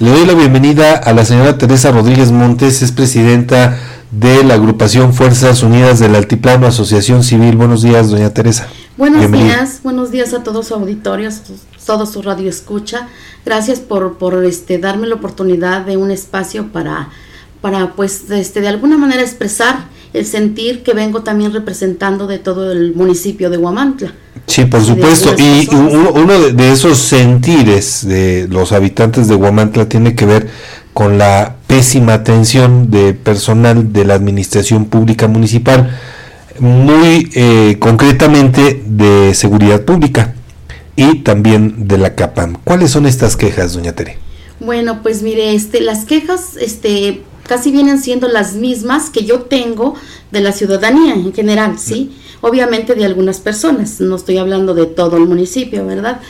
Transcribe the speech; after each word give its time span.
Le 0.00 0.10
doy 0.10 0.26
la 0.26 0.34
bienvenida 0.34 0.96
a 0.96 1.12
la 1.12 1.24
señora 1.24 1.56
Teresa 1.56 1.92
Rodríguez 1.92 2.32
Montes, 2.32 2.82
es 2.82 2.90
presidenta 2.90 3.78
de 4.10 4.42
la 4.42 4.54
agrupación 4.54 5.14
Fuerzas 5.14 5.62
Unidas 5.62 6.00
del 6.00 6.16
Altiplano 6.16 6.66
Asociación 6.66 7.22
Civil. 7.22 7.54
Buenos 7.54 7.82
días, 7.82 8.10
doña 8.10 8.34
Teresa. 8.34 8.66
Buenos 8.96 9.30
días, 9.30 9.82
buenos 9.84 10.10
días 10.10 10.34
a 10.34 10.42
todos 10.42 10.66
sus 10.66 10.78
auditorios, 10.78 11.42
todo 11.86 12.06
su 12.06 12.22
radio 12.22 12.50
escucha. 12.50 13.06
Gracias 13.46 13.78
por, 13.78 14.18
por 14.18 14.44
este, 14.44 14.78
darme 14.78 15.06
la 15.06 15.14
oportunidad 15.14 15.86
de 15.86 15.96
un 15.96 16.10
espacio 16.10 16.72
para, 16.72 17.10
para 17.60 17.92
pues, 17.92 18.28
este, 18.32 18.62
de 18.62 18.66
alguna 18.66 18.98
manera 18.98 19.22
expresar 19.22 19.84
el 20.12 20.26
sentir 20.26 20.82
que 20.82 20.92
vengo 20.92 21.22
también 21.22 21.52
representando 21.52 22.26
de 22.26 22.40
todo 22.40 22.72
el 22.72 22.96
municipio 22.96 23.48
de 23.48 23.58
Huamantla. 23.58 24.12
Sí, 24.46 24.66
por 24.66 24.84
supuesto. 24.84 25.34
Y 25.38 25.68
uno, 25.74 26.40
de, 26.50 26.72
esos 26.72 26.98
sentires 26.98 28.06
de 28.06 28.46
los 28.48 28.72
habitantes 28.72 29.28
de 29.28 29.34
Huamantla 29.34 29.88
tiene 29.88 30.14
que 30.14 30.26
ver 30.26 30.48
con 30.92 31.18
la 31.18 31.56
pésima 31.66 32.14
atención 32.14 32.90
de 32.90 33.14
personal 33.14 33.92
de 33.92 34.04
la 34.04 34.14
administración 34.14 34.84
pública 34.84 35.26
municipal, 35.26 35.98
muy 36.60 37.30
eh, 37.34 37.76
concretamente 37.80 38.82
de 38.86 39.34
seguridad 39.34 39.82
pública 39.82 40.34
y 40.94 41.20
también 41.20 41.88
de 41.88 41.98
la 41.98 42.14
CAPAM. 42.14 42.58
¿Cuáles 42.64 42.90
son 42.90 43.06
estas 43.06 43.36
quejas, 43.36 43.72
doña 43.72 43.92
Tere? 43.92 44.18
Bueno, 44.60 45.02
pues 45.02 45.22
mire, 45.22 45.54
este, 45.54 45.80
las 45.80 46.04
quejas, 46.04 46.56
este, 46.60 47.22
casi 47.46 47.70
vienen 47.70 48.00
siendo 48.00 48.28
las 48.28 48.54
mismas 48.54 49.10
que 49.10 49.24
yo 49.24 49.42
tengo 49.42 49.94
de 50.30 50.40
la 50.40 50.52
ciudadanía 50.52 51.14
en 51.14 51.32
general, 51.32 51.78
¿sí? 51.78 52.16
Obviamente 52.40 52.94
de 52.94 53.04
algunas 53.04 53.40
personas, 53.40 54.00
no 54.00 54.16
estoy 54.16 54.38
hablando 54.38 54.74
de 54.74 54.86
todo 54.86 55.16
el 55.16 55.26
municipio, 55.26 55.86
¿verdad? 55.86 56.20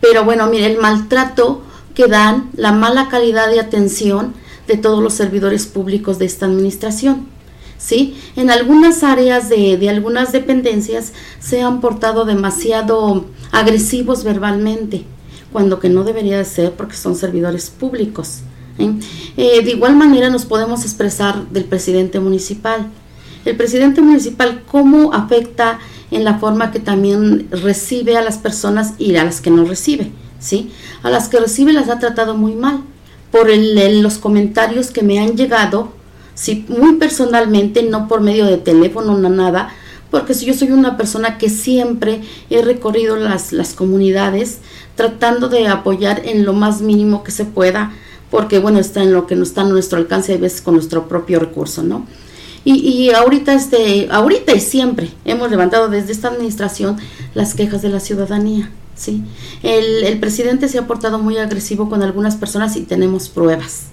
Pero 0.00 0.24
bueno, 0.24 0.46
mire, 0.48 0.66
el 0.66 0.78
maltrato 0.78 1.62
que 1.94 2.08
dan, 2.08 2.50
la 2.54 2.72
mala 2.72 3.08
calidad 3.08 3.50
de 3.50 3.60
atención 3.60 4.34
de 4.66 4.76
todos 4.76 5.02
los 5.02 5.14
servidores 5.14 5.66
públicos 5.66 6.18
de 6.18 6.26
esta 6.26 6.46
administración. 6.46 7.26
¿Sí? 7.78 8.16
En 8.36 8.50
algunas 8.50 9.02
áreas 9.02 9.48
de, 9.48 9.76
de 9.76 9.90
algunas 9.90 10.30
dependencias 10.30 11.12
se 11.40 11.62
han 11.62 11.80
portado 11.80 12.24
demasiado 12.24 13.24
agresivos 13.50 14.22
verbalmente, 14.22 15.04
cuando 15.52 15.80
que 15.80 15.88
no 15.88 16.04
debería 16.04 16.38
de 16.38 16.44
ser 16.44 16.72
porque 16.72 16.94
son 16.94 17.16
servidores 17.16 17.70
públicos. 17.70 18.42
¿Eh? 18.82 19.62
De 19.62 19.70
igual 19.70 19.96
manera 19.96 20.30
nos 20.30 20.44
podemos 20.44 20.82
expresar 20.82 21.48
del 21.48 21.64
presidente 21.64 22.20
municipal. 22.20 22.88
El 23.44 23.56
presidente 23.56 24.00
municipal, 24.00 24.62
¿cómo 24.70 25.12
afecta 25.12 25.78
en 26.10 26.24
la 26.24 26.38
forma 26.38 26.70
que 26.70 26.78
también 26.78 27.48
recibe 27.50 28.16
a 28.16 28.22
las 28.22 28.38
personas 28.38 28.94
y 28.98 29.16
a 29.16 29.24
las 29.24 29.40
que 29.40 29.50
no 29.50 29.64
recibe? 29.64 30.12
¿sí? 30.42 30.70
A 31.02 31.10
las 31.10 31.28
que 31.28 31.40
recibe 31.40 31.72
las 31.72 31.88
ha 31.88 31.98
tratado 31.98 32.34
muy 32.34 32.54
mal 32.54 32.80
por 33.30 33.48
los 33.48 34.18
comentarios 34.18 34.90
que 34.90 35.02
me 35.02 35.18
han 35.18 35.36
llegado, 35.36 35.92
sí, 36.34 36.66
muy 36.68 36.96
personalmente, 36.96 37.82
no 37.82 38.06
por 38.06 38.20
medio 38.20 38.44
de 38.44 38.58
teléfono, 38.58 39.16
no 39.16 39.30
nada, 39.30 39.70
porque 40.10 40.34
yo 40.34 40.52
soy 40.52 40.70
una 40.70 40.98
persona 40.98 41.38
que 41.38 41.48
siempre 41.48 42.20
he 42.50 42.60
recorrido 42.60 43.16
las, 43.16 43.52
las 43.52 43.72
comunidades 43.72 44.58
tratando 44.96 45.48
de 45.48 45.68
apoyar 45.68 46.20
en 46.26 46.44
lo 46.44 46.52
más 46.52 46.82
mínimo 46.82 47.24
que 47.24 47.30
se 47.30 47.46
pueda 47.46 47.92
porque 48.32 48.58
bueno, 48.58 48.78
está 48.78 49.02
en 49.02 49.12
lo 49.12 49.26
que 49.26 49.36
no 49.36 49.42
está 49.42 49.60
a 49.60 49.64
nuestro 49.64 49.98
alcance 49.98 50.32
a 50.32 50.38
veces 50.38 50.62
con 50.62 50.72
nuestro 50.72 51.06
propio 51.06 51.38
recurso, 51.38 51.82
¿no? 51.82 52.06
Y, 52.64 52.76
y, 52.76 53.10
ahorita, 53.10 53.52
este, 53.52 54.08
ahorita 54.10 54.54
y 54.54 54.60
siempre 54.60 55.10
hemos 55.26 55.50
levantado 55.50 55.88
desde 55.88 56.12
esta 56.12 56.28
administración 56.28 56.96
las 57.34 57.54
quejas 57.54 57.82
de 57.82 57.90
la 57.90 58.00
ciudadanía, 58.00 58.70
¿sí? 58.94 59.22
El, 59.62 60.04
el 60.04 60.18
presidente 60.18 60.68
se 60.68 60.78
ha 60.78 60.86
portado 60.86 61.18
muy 61.18 61.36
agresivo 61.36 61.90
con 61.90 62.02
algunas 62.02 62.36
personas 62.36 62.74
y 62.76 62.82
tenemos 62.82 63.28
pruebas, 63.28 63.88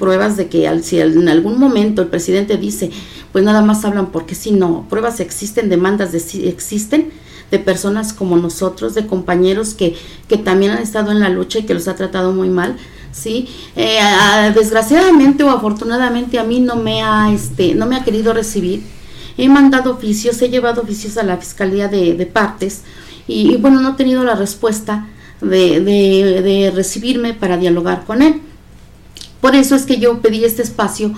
pruebas 0.00 0.36
de 0.36 0.48
que 0.48 0.66
al, 0.66 0.82
si 0.82 0.98
en 0.98 1.28
algún 1.28 1.56
momento 1.56 2.02
el 2.02 2.08
presidente 2.08 2.56
dice, 2.56 2.90
pues 3.30 3.44
nada 3.44 3.62
más 3.62 3.84
hablan 3.84 4.10
porque 4.10 4.34
si 4.34 4.50
no, 4.50 4.84
pruebas 4.90 5.20
existen, 5.20 5.68
demandas 5.68 6.10
de, 6.10 6.48
existen, 6.48 7.12
de 7.52 7.60
personas 7.60 8.12
como 8.12 8.36
nosotros, 8.36 8.94
de 8.94 9.06
compañeros 9.06 9.74
que, 9.74 9.94
que 10.26 10.38
también 10.38 10.72
han 10.72 10.82
estado 10.82 11.12
en 11.12 11.20
la 11.20 11.28
lucha 11.28 11.60
y 11.60 11.66
que 11.66 11.74
los 11.74 11.86
ha 11.86 11.94
tratado 11.94 12.32
muy 12.32 12.48
mal, 12.48 12.76
¿sí? 13.16 13.48
Eh, 13.74 13.98
desgraciadamente 14.54 15.42
o 15.42 15.50
afortunadamente 15.50 16.38
a 16.38 16.44
mí 16.44 16.60
no 16.60 16.76
me 16.76 17.02
ha, 17.02 17.32
este, 17.32 17.74
no 17.74 17.86
me 17.86 17.96
ha 17.96 18.04
querido 18.04 18.32
recibir. 18.32 18.82
He 19.38 19.48
mandado 19.48 19.92
oficios, 19.92 20.40
he 20.42 20.48
llevado 20.48 20.82
oficios 20.82 21.16
a 21.16 21.22
la 21.22 21.36
Fiscalía 21.36 21.88
de, 21.88 22.30
Partes 22.32 22.82
y, 23.26 23.56
bueno, 23.56 23.80
no 23.80 23.90
he 23.90 23.94
tenido 23.94 24.24
la 24.24 24.34
respuesta 24.34 25.08
de, 25.40 25.80
de, 25.80 26.72
recibirme 26.74 27.34
para 27.34 27.56
dialogar 27.56 28.04
con 28.04 28.22
él. 28.22 28.40
Por 29.40 29.54
eso 29.54 29.74
es 29.74 29.84
que 29.84 29.98
yo 29.98 30.20
pedí 30.20 30.44
este 30.44 30.62
espacio 30.62 31.12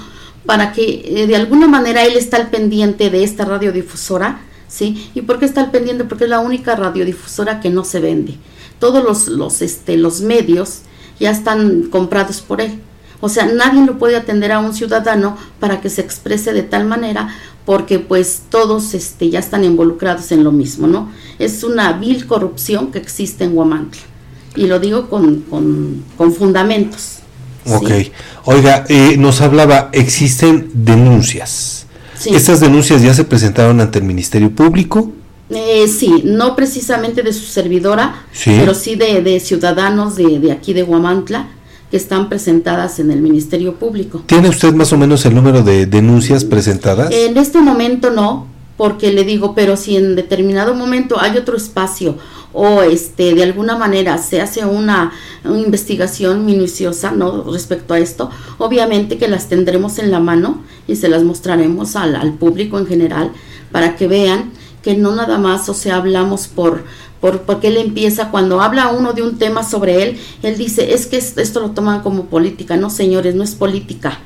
para 0.47 0.73
que 0.73 1.05
eh, 1.05 1.27
de 1.27 1.37
alguna 1.37 1.69
manera 1.69 2.05
él 2.05 2.17
está 2.17 2.37
al 2.37 2.51
pendiente 2.51 3.11
de 3.11 3.23
esta 3.23 3.45
radiodifusora, 3.45 4.41
¿sí? 4.67 5.11
¿Y 5.15 5.23
por 5.23 5.39
qué 5.39 5.45
está 5.45 5.61
al 5.61 5.71
pendiente? 5.71 6.05
Porque 6.05 6.25
es 6.25 6.31
la 6.31 6.41
única 6.41 6.75
radiodifusora 6.75 7.61
que 7.61 7.71
no 7.71 7.85
se 7.85 8.01
vende. 8.01 8.35
Todos 8.81 9.05
los, 9.05 9.29
los, 9.29 9.63
este, 9.63 9.97
los 9.97 10.21
medios 10.23 10.83
ya 11.21 11.31
están 11.31 11.85
comprados 11.91 12.41
por 12.41 12.61
él. 12.61 12.81
O 13.21 13.29
sea, 13.29 13.47
nadie 13.47 13.85
lo 13.85 13.99
puede 13.99 14.17
atender 14.17 14.53
a 14.53 14.61
un 14.61 14.75
ciudadano 14.75 15.37
para 15.59 15.81
que 15.81 15.91
se 15.91 16.01
exprese 16.01 16.53
de 16.53 16.63
tal 16.63 16.85
manera 16.85 17.35
porque 17.69 17.99
pues 17.99 18.45
todos 18.49 18.95
este, 18.95 19.29
ya 19.29 19.41
están 19.41 19.63
involucrados 19.63 20.33
en 20.33 20.43
lo 20.43 20.53
mismo, 20.53 20.87
¿no? 20.87 21.11
Es 21.39 21.65
una 21.65 21.93
vil 21.93 22.27
corrupción 22.27 22.91
que 22.91 22.99
existe 22.99 23.45
en 23.45 23.55
Huamantla. 23.55 24.01
Y 24.57 24.69
lo 24.69 24.81
digo 24.81 25.11
con, 25.11 25.45
con, 26.17 26.33
fundamentos. 26.33 27.19
Ok. 27.67 27.91
Oiga, 28.45 28.87
eh, 28.89 29.17
nos 29.19 29.43
hablaba, 29.43 29.91
existen 29.93 30.71
denuncias. 30.73 31.85
Sí. 32.17 32.35
¿Estas 32.35 32.61
denuncias 32.61 33.03
ya 33.03 33.13
se 33.13 33.25
presentaron 33.25 33.83
ante 33.83 33.99
el 33.99 34.07
Ministerio 34.07 34.51
Público? 34.51 35.13
Eh, 35.51 35.89
sí, 35.89 36.23
no 36.25 36.55
precisamente 36.55 37.23
de 37.23 37.33
su 37.33 37.47
servidora, 37.47 38.27
pero 38.45 38.75
sí 38.75 38.97
de, 38.97 39.41
ciudadanos 39.41 40.17
de, 40.17 40.39
de, 40.39 40.53
aquí 40.53 40.75
de 40.75 40.83
Huamantla 40.83 41.49
que 41.91 41.97
están 41.97 42.29
presentadas 42.29 42.99
en 42.99 43.11
el 43.11 43.21
Ministerio 43.21 43.77
Público. 43.77 44.23
¿Tiene 44.27 44.51
usted 44.51 44.75
más 44.75 44.93
o 44.93 44.99
menos 44.99 45.25
el 45.25 45.35
número 45.35 45.63
de 45.63 45.87
denuncias 45.87 46.45
presentadas? 46.45 47.11
En 47.11 47.39
este 47.39 47.61
momento 47.61 48.11
no, 48.11 48.47
porque 48.77 49.11
le 49.13 49.25
digo, 49.25 49.55
pero 49.55 49.77
si 49.77 49.97
en 49.97 50.15
determinado 50.15 50.75
momento 50.75 51.21
hay 51.21 51.37
otro 51.37 51.57
espacio 51.57 52.17
o 52.53 52.83
este 52.83 53.35
de 53.35 53.43
alguna 53.43 53.77
manera 53.77 54.17
se 54.19 54.41
hace 54.41 54.65
una, 54.65 55.13
investigación 55.45 56.45
minuciosa 56.45 57.11
no 57.11 57.45
respecto 57.53 57.95
a 57.95 57.99
esto, 57.99 58.31
obviamente 58.59 59.19
que 59.19 59.29
las 59.29 59.49
tendremos 59.49 59.99
en 59.99 60.11
la 60.11 60.21
mano 60.21 60.63
y 60.87 60.97
se 60.97 61.09
las 61.09 61.23
mostraremos 61.23 61.97
al, 61.97 62.17
al 62.17 62.35
público 62.35 62.79
en 62.79 62.87
general 62.87 63.33
para 63.73 63.97
que 63.97 64.09
vean 64.09 64.53
que 64.83 64.97
no 64.97 65.15
nada 65.15 65.39
más, 65.39 65.69
o 65.69 65.75
sea, 65.75 65.97
hablamos 65.97 66.49
por, 66.49 66.85
por, 67.21 67.43
porque 67.43 67.69
él 67.69 67.77
empieza, 67.77 68.31
cuando 68.31 68.61
habla 68.61 68.89
uno 68.89 69.13
de 69.13 69.23
un 69.23 69.39
tema 69.39 69.63
sobre 69.63 70.03
él, 70.03 70.19
él 70.43 70.57
dice, 70.57 70.95
es 70.95 71.07
que 71.07 71.17
esto 71.17 71.61
lo 71.61 71.71
toman 71.71 72.03
como 72.03 72.27
política. 72.27 72.77
No, 72.77 72.91
señores, 72.91 73.35
no 73.35 73.45
es 73.45 73.55
política, 73.55 74.21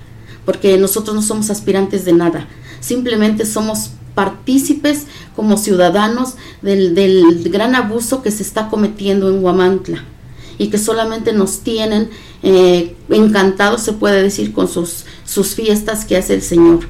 porque 0.45 0.77
nosotros 0.79 1.15
no 1.15 1.23
somos 1.23 1.51
aspirantes 1.51 2.05
de 2.05 2.13
nada, 2.13 2.49
simplemente 2.81 3.47
somos 3.47 3.91
partícipes 4.15 5.07
como 5.35 5.57
ciudadanos 5.57 6.35
del, 6.61 6.95
del 6.95 7.49
gran 7.51 7.75
abuso 7.75 8.23
que 8.23 8.31
se 8.31 8.43
está 8.43 8.69
cometiendo 8.69 9.31
en 9.31 9.43
Huamantla 9.43 10.05
y 10.59 10.69
que 10.69 10.77
solamente 10.77 11.33
nos 11.33 11.61
tienen 11.61 12.11
eh, 12.43 12.95
encantados, 13.09 13.83
se 13.83 13.95
puede 13.95 14.23
decir, 14.23 14.53
con 14.53 14.69
sus, 14.69 15.05
sus 15.25 15.55
fiestas 15.55 16.05
que 16.05 16.19
hace 16.19 16.35
el 16.35 16.43
Señor 16.43 16.81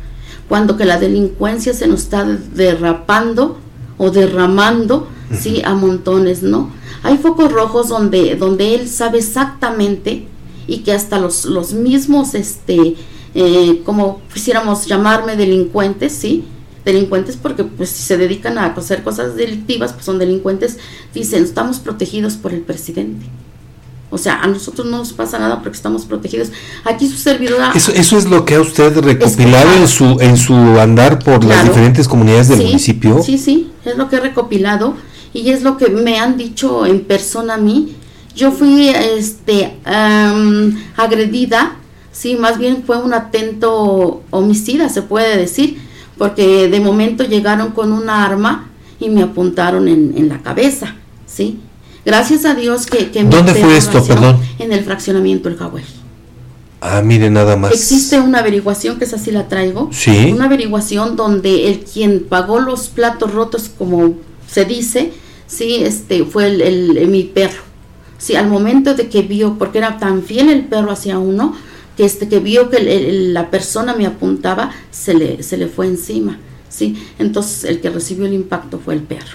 cuando 0.52 0.76
que 0.76 0.84
la 0.84 0.98
delincuencia 0.98 1.72
se 1.72 1.86
nos 1.86 2.02
está 2.02 2.26
derrapando 2.26 3.56
o 3.96 4.10
derramando, 4.10 5.08
sí, 5.32 5.62
a 5.64 5.72
montones, 5.72 6.42
¿no? 6.42 6.68
Hay 7.02 7.16
focos 7.16 7.50
rojos 7.50 7.88
donde, 7.88 8.36
donde 8.36 8.74
él 8.74 8.86
sabe 8.86 9.20
exactamente 9.20 10.26
y 10.66 10.80
que 10.80 10.92
hasta 10.92 11.18
los, 11.18 11.46
los 11.46 11.72
mismos, 11.72 12.34
este, 12.34 12.96
eh, 13.34 13.80
como 13.86 14.20
quisiéramos 14.30 14.84
llamarme 14.84 15.36
delincuentes, 15.36 16.12
¿sí? 16.12 16.44
Delincuentes 16.84 17.38
porque 17.38 17.64
pues 17.64 17.88
si 17.88 18.02
se 18.02 18.18
dedican 18.18 18.58
a 18.58 18.66
hacer 18.66 19.02
cosas 19.02 19.36
delictivas, 19.36 19.94
pues 19.94 20.04
son 20.04 20.18
delincuentes, 20.18 20.76
dicen, 21.14 21.44
estamos 21.44 21.78
protegidos 21.78 22.34
por 22.34 22.52
el 22.52 22.60
presidente. 22.60 23.24
O 24.12 24.18
sea, 24.18 24.42
a 24.42 24.46
nosotros 24.46 24.86
no 24.86 24.98
nos 24.98 25.14
pasa 25.14 25.38
nada 25.38 25.62
porque 25.62 25.74
estamos 25.74 26.04
protegidos. 26.04 26.52
Aquí 26.84 27.08
su 27.08 27.16
servidora... 27.16 27.72
Eso, 27.74 27.92
eso 27.92 28.18
es 28.18 28.26
lo 28.26 28.44
que 28.44 28.56
ha 28.56 28.60
usted 28.60 28.94
recopilado 28.98 29.72
en 29.72 29.88
su 29.88 30.18
en 30.20 30.36
su 30.36 30.54
andar 30.54 31.18
por 31.18 31.42
las 31.42 31.64
diferentes 31.64 32.06
comunidades 32.06 32.48
del 32.48 32.58
municipio. 32.58 33.22
Sí, 33.22 33.38
sí, 33.38 33.70
es 33.86 33.96
lo 33.96 34.10
que 34.10 34.16
he 34.16 34.20
recopilado 34.20 34.94
y 35.32 35.48
es 35.48 35.62
lo 35.62 35.78
que 35.78 35.88
me 35.88 36.18
han 36.18 36.36
dicho 36.36 36.84
en 36.84 37.00
persona 37.00 37.54
a 37.54 37.56
mí. 37.56 37.96
Yo 38.36 38.52
fui 38.52 38.90
este 38.90 39.78
agredida, 40.96 41.76
sí, 42.12 42.36
más 42.36 42.58
bien 42.58 42.84
fue 42.86 42.98
un 42.98 43.14
atento 43.14 44.22
homicida, 44.28 44.90
se 44.90 45.00
puede 45.00 45.38
decir, 45.38 45.80
porque 46.18 46.68
de 46.68 46.80
momento 46.80 47.24
llegaron 47.24 47.70
con 47.70 47.92
una 47.92 48.26
arma 48.26 48.68
y 49.00 49.08
me 49.08 49.22
apuntaron 49.22 49.88
en, 49.88 50.12
en 50.18 50.28
la 50.28 50.42
cabeza, 50.42 50.96
¿sí? 51.26 51.60
Gracias 52.04 52.44
a 52.44 52.54
Dios 52.54 52.86
que... 52.86 53.10
que 53.10 53.24
¿Dónde 53.24 53.54
fue 53.54 53.76
esto, 53.76 54.04
perdón? 54.04 54.38
En 54.58 54.72
el 54.72 54.84
fraccionamiento 54.84 55.48
El 55.48 55.56
Jagüey. 55.56 55.84
Ah, 56.80 57.00
mire, 57.00 57.30
nada 57.30 57.56
más. 57.56 57.72
Existe 57.72 58.18
una 58.18 58.40
averiguación, 58.40 58.98
que 58.98 59.04
es 59.04 59.14
así 59.14 59.30
la 59.30 59.46
traigo. 59.46 59.88
Sí. 59.92 60.32
Una 60.32 60.46
averiguación 60.46 61.14
donde 61.14 61.68
el 61.68 61.80
quien 61.80 62.24
pagó 62.24 62.58
los 62.58 62.88
platos 62.88 63.32
rotos, 63.32 63.70
como 63.78 64.16
se 64.50 64.64
dice, 64.64 65.12
sí, 65.46 65.76
este, 65.84 66.24
fue 66.24 66.46
el, 66.46 66.60
el, 66.60 67.06
mi 67.06 67.22
perro. 67.22 67.62
Sí, 68.18 68.34
al 68.34 68.48
momento 68.48 68.94
de 68.94 69.08
que 69.08 69.22
vio, 69.22 69.58
porque 69.58 69.78
era 69.78 69.98
tan 69.98 70.24
fiel 70.24 70.48
el 70.48 70.64
perro 70.64 70.90
hacia 70.90 71.20
uno, 71.20 71.54
que 71.96 72.04
este, 72.04 72.28
que 72.28 72.40
vio 72.40 72.68
que 72.68 72.80
la 73.32 73.48
persona 73.50 73.94
me 73.94 74.06
apuntaba, 74.06 74.72
se 74.90 75.14
le, 75.14 75.44
se 75.44 75.56
le 75.58 75.68
fue 75.68 75.86
encima. 75.86 76.40
Sí, 76.68 76.96
entonces 77.20 77.62
el 77.62 77.80
que 77.80 77.90
recibió 77.90 78.26
el 78.26 78.32
impacto 78.32 78.80
fue 78.84 78.94
el 78.94 79.02
perro. 79.02 79.34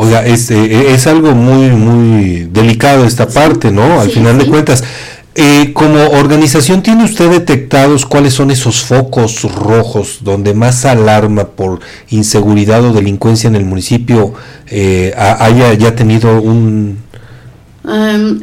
Oiga, 0.00 0.24
es, 0.24 0.48
eh, 0.52 0.94
es 0.94 1.08
algo 1.08 1.34
muy, 1.34 1.70
muy 1.70 2.44
delicado 2.52 3.04
esta 3.04 3.26
parte, 3.28 3.72
¿no? 3.72 4.00
Al 4.00 4.08
final 4.08 4.38
de 4.38 4.46
cuentas. 4.46 4.84
Eh, 5.34 5.72
como 5.72 5.98
organización, 6.10 6.84
¿tiene 6.84 7.02
usted 7.02 7.28
detectados 7.28 8.06
cuáles 8.06 8.32
son 8.32 8.52
esos 8.52 8.84
focos 8.84 9.42
rojos 9.42 10.18
donde 10.20 10.54
más 10.54 10.84
alarma 10.84 11.48
por 11.48 11.80
inseguridad 12.10 12.84
o 12.84 12.92
delincuencia 12.92 13.48
en 13.48 13.56
el 13.56 13.64
municipio 13.64 14.34
eh, 14.68 15.12
haya 15.16 15.74
ya 15.74 15.96
tenido 15.96 16.40
un... 16.40 16.98
Um, 17.82 18.40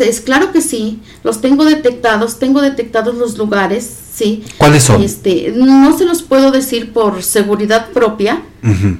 es, 0.00 0.20
claro 0.22 0.50
que 0.50 0.62
sí, 0.62 1.02
los 1.26 1.40
tengo 1.40 1.64
detectados, 1.64 2.38
tengo 2.38 2.60
detectados 2.62 3.16
los 3.16 3.36
lugares, 3.36 3.84
sí. 4.14 4.44
¿Cuáles 4.58 4.84
son? 4.84 5.02
Este, 5.02 5.52
no 5.56 5.98
se 5.98 6.04
los 6.04 6.22
puedo 6.22 6.52
decir 6.52 6.92
por 6.92 7.20
seguridad 7.24 7.90
propia, 7.90 8.42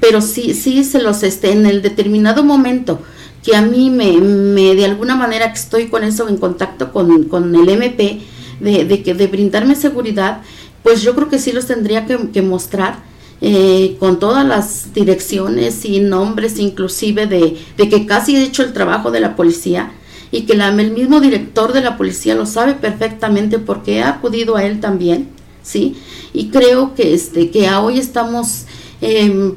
pero 0.01 0.19
sí, 0.19 0.53
sí 0.53 0.83
se 0.83 1.01
los, 1.01 1.23
este, 1.23 1.53
en 1.53 1.65
el 1.65 1.81
determinado 1.81 2.43
momento 2.43 3.01
que 3.43 3.55
a 3.55 3.61
mí 3.61 3.89
me, 3.89 4.17
me, 4.17 4.75
de 4.75 4.83
alguna 4.83 5.15
manera 5.15 5.53
que 5.53 5.57
estoy 5.57 5.87
con 5.87 6.03
eso 6.03 6.27
en 6.27 6.35
contacto 6.35 6.91
con, 6.91 7.23
con 7.23 7.55
el 7.55 7.69
MP, 7.69 8.19
de, 8.59 8.83
de, 8.83 9.03
que, 9.03 9.13
de 9.13 9.27
brindarme 9.27 9.75
seguridad, 9.75 10.41
pues 10.83 11.01
yo 11.01 11.15
creo 11.15 11.29
que 11.29 11.39
sí 11.39 11.53
los 11.53 11.65
tendría 11.65 12.05
que, 12.05 12.41
mostrar 12.41 12.99
eh, 13.39 13.95
con 14.01 14.19
todas 14.19 14.45
las 14.45 14.93
direcciones 14.93 15.85
y 15.85 16.01
nombres 16.01 16.59
inclusive 16.59 17.25
de, 17.25 17.57
de, 17.77 17.87
que 17.87 18.05
casi 18.05 18.35
he 18.35 18.43
hecho 18.43 18.63
el 18.63 18.73
trabajo 18.73 19.11
de 19.11 19.21
la 19.21 19.37
policía 19.37 19.93
y 20.31 20.41
que 20.41 20.55
la, 20.55 20.69
el 20.69 20.91
mismo 20.91 21.19
director 21.19 21.73
de 21.73 21.81
la 21.81 21.97
policía 21.97 22.35
lo 22.35 22.45
sabe 22.45 22.73
perfectamente 22.73 23.59
porque 23.59 23.97
he 23.97 24.03
acudido 24.03 24.55
a 24.55 24.63
él 24.63 24.79
también, 24.79 25.29
¿sí? 25.63 25.97
Y 26.33 26.49
creo 26.49 26.95
que, 26.95 27.13
este, 27.13 27.49
que 27.49 27.69
hoy 27.71 27.99
estamos 27.99 28.65
eh, 29.01 29.53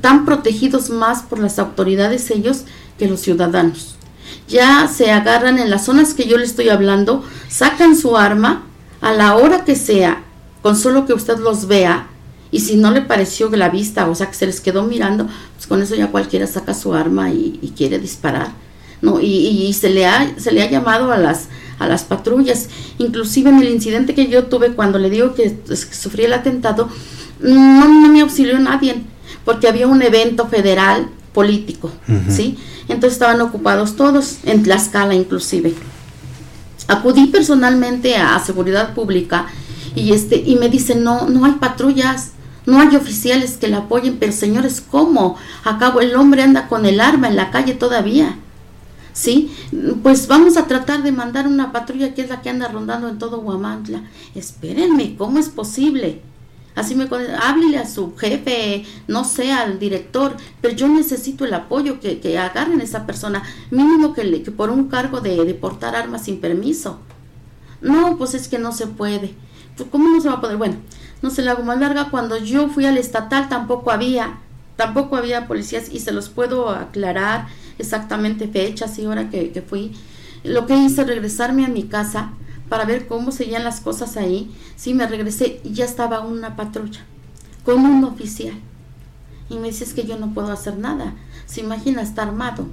tan 0.00 0.24
protegidos 0.24 0.90
más 0.90 1.22
por 1.22 1.38
las 1.38 1.58
autoridades 1.58 2.30
ellos 2.30 2.64
que 2.98 3.08
los 3.08 3.20
ciudadanos. 3.20 3.96
Ya 4.48 4.88
se 4.88 5.10
agarran 5.10 5.58
en 5.58 5.70
las 5.70 5.84
zonas 5.84 6.14
que 6.14 6.26
yo 6.26 6.36
le 6.36 6.44
estoy 6.44 6.68
hablando, 6.68 7.24
sacan 7.48 7.96
su 7.96 8.16
arma 8.16 8.64
a 9.00 9.12
la 9.12 9.36
hora 9.36 9.64
que 9.64 9.76
sea, 9.76 10.24
con 10.62 10.76
solo 10.76 11.06
que 11.06 11.14
usted 11.14 11.38
los 11.38 11.66
vea, 11.66 12.08
y 12.52 12.60
si 12.60 12.76
no 12.76 12.90
le 12.90 13.02
pareció 13.02 13.48
la 13.50 13.68
vista, 13.68 14.08
o 14.08 14.14
sea, 14.14 14.28
que 14.28 14.34
se 14.34 14.46
les 14.46 14.60
quedó 14.60 14.82
mirando, 14.82 15.28
pues 15.54 15.66
con 15.66 15.82
eso 15.82 15.94
ya 15.94 16.08
cualquiera 16.08 16.46
saca 16.46 16.74
su 16.74 16.94
arma 16.94 17.30
y, 17.30 17.72
quiere 17.76 17.98
disparar. 17.98 18.48
¿No? 19.02 19.20
Y, 19.20 19.72
se, 19.72 19.90
le 19.90 20.06
ha, 20.06 20.34
se 20.38 20.52
le 20.52 20.62
ha 20.62 20.70
llamado 20.70 21.12
a 21.12 21.18
las, 21.18 21.48
a 21.78 21.86
las 21.86 22.04
patrullas. 22.04 22.68
Inclusive 22.98 23.50
en 23.50 23.60
el 23.60 23.70
incidente 23.70 24.14
que 24.14 24.28
yo 24.28 24.44
tuve 24.44 24.74
cuando 24.74 24.98
le 24.98 25.10
digo 25.10 25.34
que, 25.34 25.56
sufrí 25.74 26.24
el 26.24 26.32
atentado, 26.32 26.88
no, 27.40 27.88
no, 27.88 28.08
me 28.12 28.20
auxilió 28.20 28.58
nadie, 28.58 29.02
porque 29.44 29.68
había 29.68 29.86
un 29.86 30.02
evento 30.02 30.46
federal 30.46 31.08
político, 31.32 31.90
¿sí? 32.28 32.58
Entonces 32.88 33.14
estaban 33.14 33.40
ocupados 33.40 33.94
todos, 33.94 34.38
en 34.44 34.64
Tlaxcala 34.64 35.14
inclusive. 35.14 35.74
Acudí 36.88 37.26
personalmente 37.28 38.16
a, 38.16 38.38
seguridad 38.40 38.94
pública 38.94 39.46
y 39.94 40.12
este 40.12 40.42
y 40.44 40.56
me 40.56 40.68
dicen, 40.68 41.04
"No, 41.04 41.28
no 41.28 41.44
hay 41.44 41.52
patrullas, 41.52 42.32
no 42.66 42.80
hay 42.80 42.96
oficiales 42.96 43.58
que 43.58 43.68
la 43.68 43.78
apoyen, 43.78 44.16
pero 44.18 44.32
señores, 44.32 44.82
¿cómo? 44.90 45.36
Acabo 45.62 46.00
el 46.00 46.16
hombre 46.16 46.42
anda 46.42 46.66
con 46.66 46.84
el 46.84 47.00
arma 47.00 47.28
en 47.28 47.36
la 47.36 47.50
calle 47.52 47.74
todavía." 47.74 48.36
¿Sí? 49.20 49.54
Pues 50.02 50.28
vamos 50.28 50.56
a 50.56 50.66
tratar 50.66 51.02
de 51.02 51.12
mandar 51.12 51.46
una 51.46 51.72
patrulla 51.72 52.14
que 52.14 52.22
es 52.22 52.30
la 52.30 52.40
que 52.40 52.48
anda 52.48 52.68
rondando 52.68 53.06
en 53.06 53.18
todo 53.18 53.40
Huamantla. 53.40 54.04
Espérenme, 54.34 55.14
¿cómo 55.18 55.38
es 55.38 55.50
posible? 55.50 56.22
Así 56.74 56.94
me 56.94 57.06
háblele 57.38 57.76
a 57.76 57.86
su 57.86 58.16
jefe, 58.16 58.86
no 59.08 59.24
sé, 59.24 59.52
al 59.52 59.78
director, 59.78 60.38
pero 60.62 60.74
yo 60.74 60.88
necesito 60.88 61.44
el 61.44 61.52
apoyo 61.52 62.00
que, 62.00 62.18
que 62.18 62.38
agarren 62.38 62.80
a 62.80 62.84
esa 62.84 63.04
persona, 63.04 63.42
mínimo 63.70 64.14
que, 64.14 64.24
le, 64.24 64.42
que 64.42 64.52
por 64.52 64.70
un 64.70 64.88
cargo 64.88 65.20
de, 65.20 65.44
de, 65.44 65.52
portar 65.52 65.94
armas 65.94 66.24
sin 66.24 66.40
permiso. 66.40 66.98
No, 67.82 68.16
pues 68.16 68.32
es 68.32 68.48
que 68.48 68.58
no 68.58 68.72
se 68.72 68.86
puede. 68.86 69.34
Pues, 69.76 69.86
¿Cómo 69.90 70.08
no 70.08 70.22
se 70.22 70.28
va 70.28 70.36
a 70.36 70.40
poder? 70.40 70.56
Bueno, 70.56 70.76
no 71.20 71.28
se 71.28 71.42
la 71.42 71.52
hago 71.52 71.62
más 71.62 71.78
larga. 71.78 72.08
Cuando 72.10 72.38
yo 72.38 72.68
fui 72.68 72.86
al 72.86 72.96
estatal 72.96 73.50
tampoco 73.50 73.90
había, 73.90 74.38
tampoco 74.76 75.16
había 75.16 75.46
policías 75.46 75.90
y 75.92 75.98
se 75.98 76.10
los 76.10 76.30
puedo 76.30 76.70
aclarar 76.70 77.48
exactamente 77.80 78.48
fechas 78.48 78.98
y 78.98 79.06
hora 79.06 79.30
que, 79.30 79.50
que 79.50 79.62
fui. 79.62 79.92
Lo 80.44 80.66
que 80.66 80.76
hice 80.76 81.04
regresarme 81.04 81.64
a 81.64 81.68
mi 81.68 81.84
casa 81.84 82.32
para 82.68 82.84
ver 82.84 83.06
cómo 83.06 83.32
seguían 83.32 83.64
las 83.64 83.80
cosas 83.80 84.16
ahí. 84.16 84.50
Sí, 84.76 84.94
me 84.94 85.06
regresé 85.06 85.60
y 85.64 85.72
ya 85.72 85.84
estaba 85.84 86.20
una 86.20 86.56
patrulla 86.56 87.00
con 87.64 87.84
un 87.84 88.04
oficial. 88.04 88.54
Y 89.50 89.58
me 89.58 89.68
dice, 89.68 89.84
es 89.84 89.92
que 89.92 90.04
yo 90.04 90.16
no 90.16 90.32
puedo 90.32 90.52
hacer 90.52 90.78
nada. 90.78 91.14
Se 91.46 91.60
imagina, 91.60 92.00
estar 92.00 92.28
armado. 92.28 92.66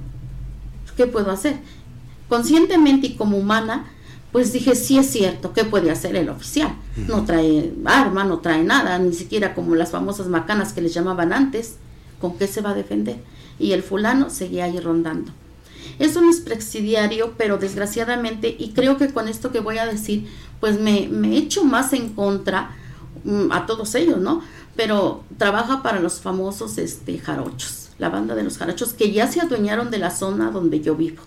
¿Qué 0.96 1.06
puedo 1.06 1.30
hacer? 1.30 1.58
Conscientemente 2.28 3.08
y 3.08 3.16
como 3.16 3.36
humana, 3.36 3.86
pues 4.32 4.52
dije, 4.52 4.74
sí 4.74 4.98
es 4.98 5.10
cierto, 5.10 5.52
¿qué 5.52 5.64
puede 5.64 5.90
hacer 5.90 6.14
el 6.14 6.28
oficial? 6.28 6.74
No 7.08 7.24
trae 7.24 7.72
arma, 7.84 8.24
no 8.24 8.38
trae 8.38 8.62
nada, 8.62 8.98
ni 8.98 9.12
siquiera 9.12 9.54
como 9.54 9.74
las 9.74 9.90
famosas 9.90 10.28
macanas 10.28 10.72
que 10.72 10.82
les 10.82 10.94
llamaban 10.94 11.32
antes. 11.32 11.76
¿Con 12.20 12.36
qué 12.36 12.46
se 12.46 12.60
va 12.60 12.70
a 12.70 12.74
defender? 12.74 13.18
Y 13.58 13.72
el 13.72 13.82
fulano 13.82 14.30
seguía 14.30 14.64
ahí 14.64 14.78
rondando. 14.78 15.32
Es 15.98 16.16
un 16.16 16.26
expresidiario, 16.26 17.34
pero 17.36 17.58
desgraciadamente, 17.58 18.54
y 18.58 18.72
creo 18.72 18.96
que 18.96 19.08
con 19.08 19.28
esto 19.28 19.50
que 19.50 19.60
voy 19.60 19.78
a 19.78 19.86
decir, 19.86 20.28
pues 20.60 20.80
me, 20.80 21.08
me 21.08 21.36
echo 21.36 21.64
más 21.64 21.92
en 21.92 22.10
contra 22.10 22.76
mm, 23.24 23.50
a 23.52 23.66
todos 23.66 23.94
ellos, 23.94 24.18
¿no? 24.18 24.42
Pero 24.76 25.24
trabaja 25.38 25.82
para 25.82 26.00
los 26.00 26.20
famosos 26.20 26.78
este, 26.78 27.18
jarochos, 27.18 27.90
la 27.98 28.10
banda 28.10 28.34
de 28.34 28.44
los 28.44 28.58
jarochos, 28.58 28.92
que 28.92 29.12
ya 29.12 29.26
se 29.26 29.40
adueñaron 29.40 29.90
de 29.90 29.98
la 29.98 30.10
zona 30.10 30.50
donde 30.50 30.80
yo 30.80 30.94
vivo, 30.94 31.22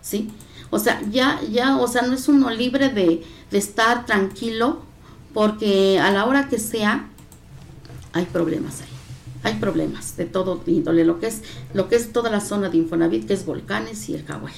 ¿sí? 0.00 0.30
O 0.70 0.78
sea, 0.78 1.02
ya, 1.10 1.40
ya, 1.50 1.76
o 1.76 1.86
sea, 1.86 2.02
no 2.02 2.14
es 2.14 2.28
uno 2.28 2.50
libre 2.50 2.88
de, 2.88 3.22
de 3.50 3.58
estar 3.58 4.06
tranquilo, 4.06 4.80
porque 5.34 5.98
a 5.98 6.10
la 6.10 6.24
hora 6.24 6.48
que 6.48 6.58
sea, 6.58 7.08
hay 8.12 8.24
problemas 8.24 8.80
ahí 8.80 8.93
hay 9.44 9.54
problemas 9.54 10.16
de 10.16 10.24
todo 10.24 10.60
índole, 10.66 11.04
lo 11.04 11.20
que 11.20 11.28
es, 11.28 11.42
lo 11.74 11.88
que 11.88 11.96
es 11.96 12.12
toda 12.12 12.30
la 12.30 12.40
zona 12.40 12.70
de 12.70 12.78
Infonavit, 12.78 13.26
que 13.26 13.34
es 13.34 13.46
volcanes 13.46 14.08
y 14.08 14.14
el 14.14 14.24
Hawái. 14.24 14.54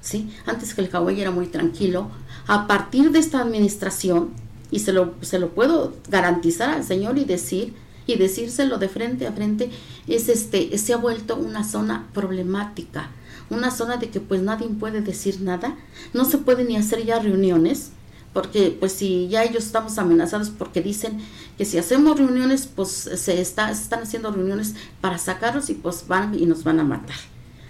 ¿sí? 0.00 0.30
Antes 0.44 0.74
que 0.74 0.82
el 0.82 0.90
Hawái 0.90 1.20
era 1.20 1.30
muy 1.30 1.46
tranquilo, 1.46 2.10
a 2.46 2.66
partir 2.66 3.10
de 3.12 3.20
esta 3.20 3.40
administración, 3.40 4.30
y 4.70 4.80
se 4.80 4.92
lo, 4.92 5.14
se 5.20 5.38
lo 5.38 5.50
puedo 5.50 5.94
garantizar 6.08 6.70
al 6.70 6.84
señor 6.84 7.16
y 7.16 7.24
decir, 7.24 7.74
y 8.06 8.16
decírselo 8.16 8.78
de 8.78 8.88
frente 8.88 9.26
a 9.26 9.32
frente, 9.32 9.70
es 10.06 10.28
este, 10.28 10.76
se 10.78 10.92
ha 10.92 10.96
vuelto 10.96 11.36
una 11.36 11.64
zona 11.64 12.08
problemática, 12.12 13.10
una 13.50 13.70
zona 13.70 13.96
de 13.96 14.10
que 14.10 14.20
pues 14.20 14.42
nadie 14.42 14.68
puede 14.68 15.00
decir 15.00 15.40
nada, 15.40 15.76
no 16.12 16.24
se 16.24 16.38
puede 16.38 16.64
ni 16.64 16.76
hacer 16.76 17.04
ya 17.04 17.18
reuniones, 17.18 17.92
porque 18.34 18.76
pues 18.78 18.92
si 18.92 19.28
ya 19.28 19.44
ellos 19.44 19.64
estamos 19.64 19.96
amenazados 19.96 20.50
porque 20.50 20.82
dicen 20.82 21.20
que 21.56 21.64
si 21.64 21.78
hacemos 21.78 22.18
reuniones 22.18 22.66
pues 22.66 22.90
se, 22.90 23.40
está, 23.40 23.70
están 23.70 24.02
haciendo 24.02 24.30
reuniones 24.32 24.74
para 25.00 25.16
sacarlos 25.16 25.70
y 25.70 25.74
pues 25.74 26.06
van 26.08 26.34
y 26.34 26.44
nos 26.44 26.64
van 26.64 26.80
a 26.80 26.84
matar. 26.84 27.16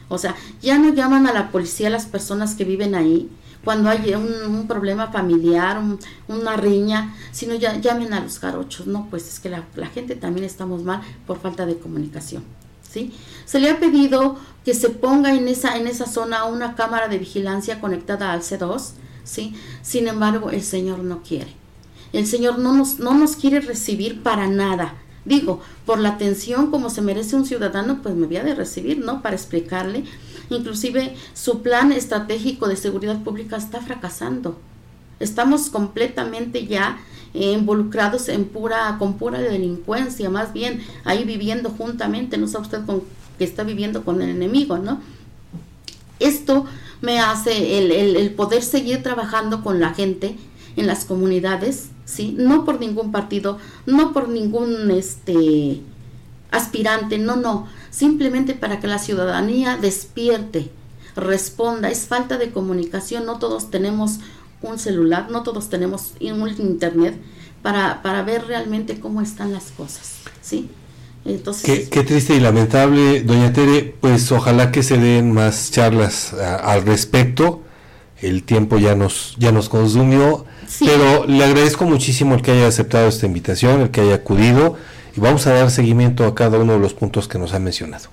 O 0.09 0.19
sea, 0.19 0.35
ya 0.61 0.79
no 0.79 0.93
llaman 0.93 1.27
a 1.27 1.33
la 1.33 1.53
policía 1.53 1.89
a 1.89 1.91
las 1.91 2.07
personas 2.07 2.55
que 2.55 2.65
viven 2.65 2.95
ahí 2.95 3.31
cuando 3.63 3.89
hay 3.89 4.15
un, 4.15 4.67
problema 4.67 5.09
familiar, 5.09 5.81
una 6.29 6.57
riña, 6.57 7.15
sino 7.33 7.55
ya 7.55 7.77
llamen 7.79 8.13
a 8.13 8.21
los 8.21 8.39
jarochos. 8.39 8.87
No, 8.87 9.09
pues 9.09 9.27
es 9.29 9.41
que 9.41 9.49
la, 9.49 9.65
la 9.75 9.87
gente 9.87 10.17
también 10.17 10.45
estamos 10.45 10.83
mal 10.83 11.01
por 11.27 11.41
falta 11.41 11.65
de 11.65 11.79
comunicación. 11.79 12.45
¿Sí? 12.91 13.13
Se 13.45 13.59
le 13.59 13.71
ha 13.71 13.81
pedido 13.81 14.39
que 14.65 14.75
se 14.75 14.91
ponga 14.91 15.35
en 15.35 15.49
esa, 15.49 15.77
en 15.77 15.89
esa 15.89 16.07
zona 16.07 16.45
una 16.45 16.75
cámara 16.75 17.09
de 17.09 17.19
vigilancia 17.19 17.81
conectada 17.81 18.33
al 18.33 18.43
C2 18.43 18.93
¿sí? 19.25 19.55
Sin 19.83 20.07
embargo, 20.07 20.51
el 20.51 20.63
Señor 20.63 21.01
no 21.01 21.23
quiere. 21.23 21.53
El 22.13 22.27
Señor 22.27 22.59
no 22.59 22.73
nos, 22.73 23.01
no 23.01 23.15
nos 23.15 23.37
quiere 23.37 23.61
recibir 23.61 24.23
para 24.23 24.47
nada. 24.47 24.95
Digo, 25.25 25.61
por 25.87 25.99
la 25.99 26.11
atención 26.11 26.71
como 26.71 26.91
se 26.91 27.03
merece 27.03 27.35
un 27.35 27.47
ciudadano, 27.47 28.03
pues 28.03 28.15
me 28.15 28.27
voy 28.27 28.37
a 28.37 28.45
de 28.45 28.55
recibir, 28.55 28.99
¿no? 28.99 29.23
Para 29.23 29.35
explicarle. 29.35 30.05
Inclusive 30.51 31.17
su 31.33 31.63
plan 31.63 31.93
estratégico 31.93 32.69
de 32.69 32.77
seguridad 32.77 33.23
pública 33.23 33.57
está 33.57 33.81
fracasando. 33.81 34.59
Estamos 35.19 35.71
completamente 35.71 36.67
ya 36.67 36.99
involucrados 37.33 38.29
en 38.29 38.45
pura, 38.45 38.97
con 38.99 39.15
pura 39.15 39.41
delincuencia, 39.41 40.31
más 40.31 40.53
bien 40.53 40.83
ahí 41.05 41.25
viviendo 41.25 41.71
juntamente, 41.71 42.39
no 42.39 42.47
sabe 42.47 42.65
usted 42.65 42.87
con 42.87 43.03
que 43.39 43.45
está 43.45 43.65
viviendo 43.65 44.05
con 44.05 44.23
el 44.23 44.31
enemigo, 44.31 44.79
¿no? 44.79 45.01
Esto 46.21 46.67
me 47.05 47.21
hace 47.21 47.79
el, 47.79 47.93
el, 47.93 48.31
poder 48.33 48.63
seguir 48.63 49.03
trabajando 49.03 49.63
con 49.63 49.79
la 49.81 49.95
gente 49.95 50.37
en 50.77 50.87
las 50.87 51.05
comunidades, 51.05 51.91
¿sí? 52.05 52.35
No 52.39 52.65
por 52.65 52.81
ningún 52.81 53.13
partido, 53.13 53.59
no 53.87 54.13
por 54.13 54.29
ningún 54.29 54.91
este 54.91 55.81
aspirante, 56.51 57.19
no, 57.19 57.37
no, 57.37 57.69
simplemente 57.91 58.55
para 58.55 58.81
que 58.81 58.87
la 58.87 58.99
ciudadanía 58.99 59.77
despierte, 59.77 60.71
responda, 61.17 61.91
es 61.91 62.07
falta 62.07 62.39
de 62.39 62.51
comunicación, 62.51 63.27
no 63.27 63.39
todos 63.39 63.71
tenemos 63.71 64.21
un 64.63 64.79
celular, 64.79 65.31
no 65.31 65.43
todos 65.43 65.69
tenemos 65.69 66.13
un 66.21 66.49
internet 66.59 67.21
para, 67.63 68.03
para 68.03 68.23
ver 68.23 68.47
realmente 68.47 69.01
cómo 69.01 69.21
están 69.21 69.53
las 69.53 69.71
cosas, 69.73 70.17
¿sí? 70.41 70.69
Entonces, 71.25 71.89
qué, 71.89 72.03
triste 72.03 72.37
y 72.37 72.41
lamentable, 72.41 73.23
doña 73.23 73.53
Tere, 73.53 73.95
pues 74.01 74.31
ojalá 74.31 74.71
que 74.71 74.83
se 74.83 74.99
den 74.99 75.33
más 75.33 75.71
charlas 75.71 76.35
al 76.35 76.85
respecto. 76.85 77.63
El 78.21 78.43
tiempo 78.43 78.79
ya 78.79 78.95
nos, 78.95 79.35
ya 79.39 79.51
nos 79.51 79.69
consumió, 79.69 80.45
pero 80.81 81.27
le 81.27 81.45
agradezco 81.45 81.85
muchísimo 81.85 82.35
el 82.35 82.43
que 82.43 82.53
haya 82.53 82.67
aceptado 82.67 83.09
esta 83.09 83.27
invitación, 83.27 83.81
el 83.81 83.91
que 83.91 84.03
haya 84.03 84.17
acudido, 84.17 84.77
y 85.17 85.21
vamos 85.21 85.47
a 85.47 85.53
dar 85.53 85.71
seguimiento 85.71 86.25
a 86.25 86.35
cada 86.35 86.59
uno 86.59 86.75
de 86.75 86.79
los 86.79 86.95
puntos 86.95 87.27
que 87.27 87.39
nos 87.39 87.55
ha 87.55 87.59
mencionado. 87.59 88.09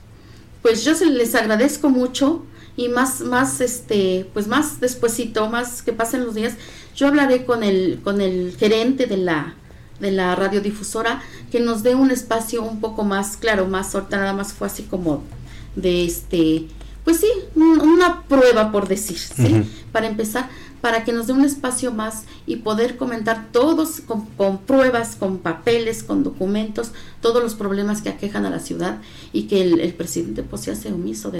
Pues 0.61 0.83
yo 0.83 0.95
se 0.95 1.05
les 1.05 1.35
agradezco 1.35 1.89
mucho. 1.89 2.43
Y 2.77 2.87
más, 2.87 3.19
más, 3.19 3.59
este, 3.59 4.25
pues 4.33 4.47
más 4.47 4.79
despuesito, 4.79 5.49
más 5.49 5.81
que 5.81 5.91
pasen 5.91 6.23
los 6.23 6.35
días, 6.35 6.53
yo 6.95 7.07
hablaré 7.07 7.43
con 7.43 7.63
el, 7.63 7.99
con 8.01 8.21
el 8.21 8.55
gerente 8.57 9.07
de 9.07 9.17
la, 9.17 9.55
de 10.01 10.11
la 10.11 10.35
radiodifusora 10.35 11.21
que 11.51 11.59
nos 11.59 11.83
dé 11.83 11.95
un 11.95 12.11
espacio 12.11 12.63
un 12.63 12.81
poco 12.81 13.03
más 13.03 13.37
claro, 13.37 13.67
más 13.67 13.93
ahorita 13.95 14.17
nada 14.17 14.33
más 14.33 14.53
fue 14.53 14.67
así 14.67 14.83
como 14.83 15.23
de 15.75 16.05
este, 16.05 16.67
pues 17.03 17.19
sí, 17.19 17.27
una 17.55 18.23
prueba 18.23 18.71
por 18.71 18.87
decir, 18.87 19.17
¿sí? 19.17 19.63
Para 19.91 20.07
empezar, 20.07 20.49
para 20.81 21.03
que 21.03 21.13
nos 21.13 21.27
dé 21.27 21.33
un 21.33 21.45
espacio 21.45 21.91
más 21.91 22.23
y 22.45 22.57
poder 22.57 22.97
comentar 22.97 23.47
todos 23.51 24.01
con, 24.01 24.57
pruebas, 24.59 25.15
con 25.15 25.37
papeles, 25.37 26.03
con 26.03 26.23
documentos, 26.23 26.91
todos 27.21 27.41
los 27.41 27.55
problemas 27.55 28.01
que 28.01 28.09
aquejan 28.09 28.45
a 28.45 28.49
la 28.49 28.59
ciudad 28.59 28.99
y 29.31 29.43
que 29.43 29.61
el, 29.61 29.79
el 29.79 29.93
presidente 29.93 30.43
pues 30.43 30.63
se 30.63 30.71
hace 30.71 30.91
omiso 30.91 31.31
de 31.31 31.39